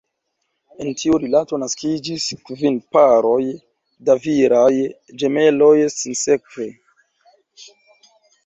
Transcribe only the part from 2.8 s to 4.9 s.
paroj da viraj